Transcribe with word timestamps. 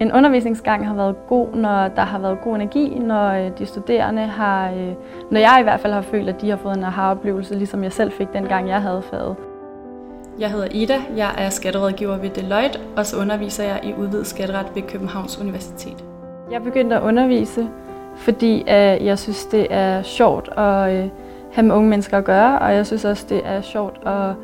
En 0.00 0.12
undervisningsgang 0.12 0.86
har 0.86 0.94
været 0.94 1.16
god, 1.28 1.48
når 1.54 1.88
der 1.88 2.02
har 2.02 2.18
været 2.18 2.40
god 2.40 2.54
energi, 2.54 2.98
når 2.98 3.28
øh, 3.30 3.58
de 3.58 3.66
studerende 3.66 4.22
har, 4.22 4.70
øh, 4.70 4.92
når 5.30 5.40
jeg 5.40 5.56
i 5.60 5.62
hvert 5.62 5.80
fald 5.80 5.92
har 5.92 6.00
følt, 6.00 6.28
at 6.28 6.40
de 6.40 6.50
har 6.50 6.56
fået 6.56 6.76
en 6.76 6.84
aha-oplevelse, 6.84 7.54
ligesom 7.54 7.82
jeg 7.84 7.92
selv 7.92 8.12
fik 8.12 8.32
dengang 8.32 8.68
jeg 8.68 8.82
havde 8.82 9.02
faget. 9.02 9.36
Jeg 10.38 10.50
hedder 10.50 10.68
Ida, 10.70 11.02
jeg 11.16 11.30
er 11.38 11.48
skatterådgiver 11.50 12.16
ved 12.16 12.30
Deloitte, 12.30 12.78
og 12.96 13.06
så 13.06 13.20
underviser 13.20 13.64
jeg 13.64 13.80
i 13.84 13.94
udvidet 13.98 14.26
skatteret 14.26 14.66
ved 14.74 14.82
Københavns 14.82 15.40
Universitet. 15.40 16.04
Jeg 16.50 16.62
begyndte 16.62 16.96
at 16.96 17.02
undervise, 17.02 17.68
fordi 18.16 18.64
jeg 19.04 19.18
synes, 19.18 19.44
det 19.44 19.66
er 19.70 20.02
sjovt 20.02 20.48
at 20.48 21.10
have 21.52 21.66
med 21.66 21.74
unge 21.74 21.88
mennesker 21.90 22.18
at 22.18 22.24
gøre, 22.24 22.58
og 22.58 22.74
jeg 22.74 22.86
synes 22.86 23.04
også, 23.04 23.26
det 23.28 23.42
er 23.44 23.60
sjovt 23.60 24.06
at 24.06 24.34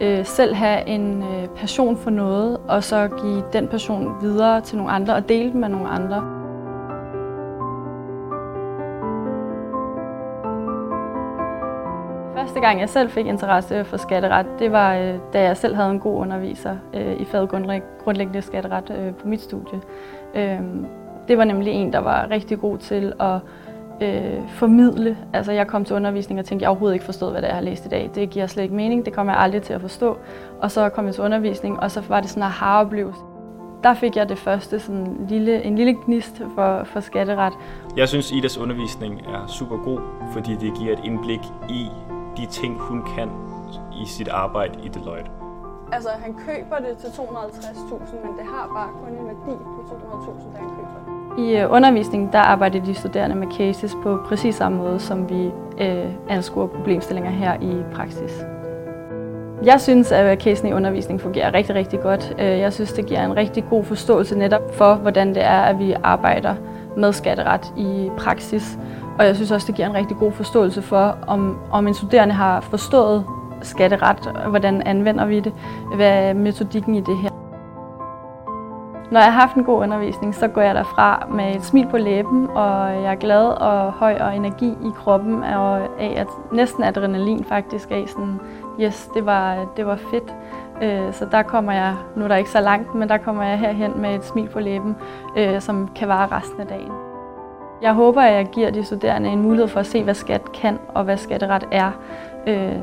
øh, 0.00 0.24
selv 0.24 0.54
have 0.54 0.88
en 0.88 1.22
øh, 1.22 1.48
passion 1.56 1.96
for 1.96 2.10
noget, 2.10 2.58
og 2.68 2.84
så 2.84 3.08
give 3.08 3.44
den 3.52 3.68
passion 3.68 4.12
videre 4.20 4.60
til 4.60 4.76
nogle 4.76 4.92
andre 4.92 5.14
og 5.14 5.28
dele 5.28 5.50
den 5.52 5.60
med 5.60 5.68
nogle 5.68 5.88
andre. 5.88 6.44
Første 12.36 12.60
gang 12.60 12.80
jeg 12.80 12.88
selv 12.88 13.10
fik 13.10 13.26
interesse 13.26 13.84
for 13.84 13.96
skatteret, 13.96 14.46
det 14.58 14.72
var 14.72 14.94
øh, 14.94 15.14
da 15.32 15.42
jeg 15.42 15.56
selv 15.56 15.74
havde 15.74 15.90
en 15.90 16.00
god 16.00 16.20
underviser 16.20 16.76
øh, 16.94 17.20
i 17.20 17.24
faget 17.24 17.48
grundlæggende 18.04 18.42
skatteret 18.42 18.96
øh, 18.98 19.14
på 19.14 19.28
mit 19.28 19.40
studie. 19.40 19.80
Øh, 20.34 20.60
det 21.28 21.38
var 21.38 21.44
nemlig 21.44 21.72
en, 21.72 21.92
der 21.92 21.98
var 21.98 22.30
rigtig 22.30 22.58
god 22.58 22.78
til 22.78 23.12
at 23.20 23.38
øh, 24.00 24.48
formidle. 24.48 25.18
Altså 25.32 25.52
jeg 25.52 25.66
kom 25.66 25.84
til 25.84 25.96
undervisning 25.96 26.40
og 26.40 26.46
tænkte, 26.46 26.62
jeg 26.62 26.70
overhovedet 26.70 26.94
ikke 26.94 27.04
forstod, 27.04 27.30
hvad 27.30 27.42
det 27.42 27.48
er, 27.48 27.52
jeg 27.52 27.56
har 27.56 27.64
læst 27.64 27.86
i 27.86 27.88
dag. 27.88 28.10
Det 28.14 28.30
giver 28.30 28.46
slet 28.46 28.62
ikke 28.62 28.74
mening, 28.74 29.04
det 29.04 29.12
kommer 29.12 29.32
jeg 29.32 29.42
aldrig 29.42 29.62
til 29.62 29.72
at 29.72 29.80
forstå. 29.80 30.18
Og 30.60 30.70
så 30.70 30.88
kom 30.88 31.06
jeg 31.06 31.14
til 31.14 31.24
undervisning, 31.24 31.80
og 31.80 31.90
så 31.90 32.02
var 32.08 32.20
det 32.20 32.30
sådan 32.30 32.42
en 32.42 32.46
aha-oplevelse. 32.46 33.20
Der 33.82 33.94
fik 33.94 34.16
jeg 34.16 34.28
det 34.28 34.38
første 34.38 34.80
sådan 34.80 35.26
lille, 35.28 35.62
en 35.62 35.76
lille 35.76 35.96
gnist 36.04 36.42
for, 36.54 36.84
for 36.84 37.00
skatteret. 37.00 37.52
Jeg 37.96 38.08
synes, 38.08 38.32
Idas 38.32 38.58
undervisning 38.58 39.20
er 39.20 39.46
super 39.46 39.76
god, 39.76 40.00
fordi 40.32 40.56
det 40.56 40.74
giver 40.78 40.92
et 40.92 41.00
indblik 41.04 41.40
i 41.68 41.88
de 42.36 42.46
ting, 42.46 42.78
hun 42.80 43.02
kan 43.16 43.30
i 44.02 44.06
sit 44.06 44.28
arbejde 44.28 44.78
i 44.84 44.88
Deloitte. 44.88 45.30
Altså, 45.92 46.08
han 46.08 46.34
køber 46.34 46.78
det 46.78 46.96
til 46.96 47.06
250.000, 47.06 48.26
men 48.26 48.38
det 48.38 48.46
har 48.46 48.70
bare 48.74 48.88
kun 49.00 49.18
en 49.18 49.26
værdi 49.26 49.56
på 49.64 49.80
200.000, 49.88 50.52
da 50.52 50.58
han 50.58 50.68
køber 50.68 50.98
det. 51.06 51.13
I 51.38 51.56
øh, 51.56 51.72
undervisningen 51.72 52.32
der 52.32 52.38
arbejder 52.38 52.84
de 52.84 52.94
studerende 52.94 53.36
med 53.36 53.46
cases 53.58 53.96
på 54.02 54.18
præcis 54.28 54.54
samme 54.54 54.78
måde, 54.78 55.00
som 55.00 55.28
vi 55.30 55.50
øh, 55.80 56.04
anskuer 56.28 56.66
problemstillinger 56.66 57.30
her 57.30 57.54
i 57.60 57.82
praksis. 57.94 58.44
Jeg 59.64 59.80
synes, 59.80 60.12
at 60.12 60.32
øh, 60.32 60.38
casen 60.38 60.68
i 60.68 60.72
undervisningen 60.72 61.20
fungerer 61.20 61.54
rigtig, 61.54 61.74
rigtig 61.74 62.00
godt. 62.00 62.34
Øh, 62.38 62.46
jeg 62.46 62.72
synes, 62.72 62.92
det 62.92 63.06
giver 63.06 63.24
en 63.24 63.36
rigtig 63.36 63.64
god 63.70 63.84
forståelse 63.84 64.38
netop 64.38 64.74
for, 64.74 64.94
hvordan 64.94 65.28
det 65.28 65.44
er, 65.44 65.60
at 65.60 65.78
vi 65.78 65.94
arbejder 66.02 66.54
med 66.96 67.12
skatteret 67.12 67.72
i 67.76 68.10
praksis. 68.18 68.78
Og 69.18 69.26
jeg 69.26 69.36
synes 69.36 69.50
også, 69.50 69.66
det 69.66 69.74
giver 69.74 69.88
en 69.88 69.94
rigtig 69.94 70.16
god 70.16 70.32
forståelse 70.32 70.82
for, 70.82 71.18
om, 71.26 71.58
om 71.70 71.86
en 71.86 71.94
studerende 71.94 72.34
har 72.34 72.60
forstået 72.60 73.24
skatteret, 73.62 74.46
hvordan 74.48 74.82
anvender 74.82 75.26
vi 75.26 75.40
det, 75.40 75.52
hvad 75.96 76.28
er 76.28 76.34
metodikken 76.34 76.94
i 76.94 77.00
det 77.00 77.18
her. 77.18 77.43
Når 79.10 79.20
jeg 79.20 79.32
har 79.32 79.40
haft 79.40 79.56
en 79.56 79.64
god 79.64 79.82
undervisning, 79.82 80.34
så 80.34 80.48
går 80.48 80.60
jeg 80.60 80.74
derfra 80.74 81.26
med 81.30 81.56
et 81.56 81.64
smil 81.64 81.86
på 81.86 81.98
læben, 81.98 82.48
og 82.50 83.02
jeg 83.02 83.12
er 83.12 83.14
glad 83.14 83.46
og 83.46 83.92
høj 83.92 84.16
og 84.20 84.36
energi 84.36 84.68
i 84.68 84.90
kroppen, 84.96 85.42
og 85.42 85.78
af 85.78 86.14
at 86.16 86.26
næsten 86.52 86.84
adrenalin 86.84 87.44
faktisk 87.44 87.90
af 87.90 88.04
sådan, 88.08 88.40
yes, 88.80 89.10
det 89.14 89.26
var, 89.26 89.66
det 89.76 89.86
var 89.86 89.96
fedt. 89.96 90.34
Øh, 90.82 91.12
så 91.12 91.26
der 91.30 91.42
kommer 91.42 91.72
jeg, 91.72 91.94
nu 92.16 92.24
er 92.24 92.28
der 92.28 92.36
ikke 92.36 92.50
så 92.50 92.60
langt, 92.60 92.94
men 92.94 93.08
der 93.08 93.16
kommer 93.16 93.44
jeg 93.44 93.58
herhen 93.58 93.92
med 94.00 94.14
et 94.14 94.24
smil 94.24 94.48
på 94.48 94.60
læben, 94.60 94.96
øh, 95.36 95.60
som 95.60 95.88
kan 95.94 96.08
vare 96.08 96.36
resten 96.36 96.60
af 96.60 96.66
dagen. 96.66 96.92
Jeg 97.82 97.92
håber, 97.92 98.22
at 98.22 98.34
jeg 98.34 98.46
giver 98.46 98.70
de 98.70 98.84
studerende 98.84 99.28
en 99.28 99.42
mulighed 99.42 99.68
for 99.68 99.80
at 99.80 99.86
se, 99.86 100.04
hvad 100.04 100.14
skat 100.14 100.52
kan 100.52 100.78
og 100.94 101.04
hvad 101.04 101.16
skatteret 101.16 101.68
er, 101.72 101.90
øh, 102.46 102.76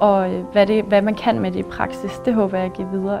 og 0.00 0.28
hvad, 0.52 0.66
det, 0.66 0.84
hvad 0.84 1.02
man 1.02 1.14
kan 1.14 1.40
med 1.40 1.50
det 1.50 1.58
i 1.58 1.62
praksis. 1.62 2.18
Det 2.18 2.34
håber 2.34 2.56
jeg 2.56 2.66
at 2.66 2.72
give 2.72 2.88
videre. 2.92 3.20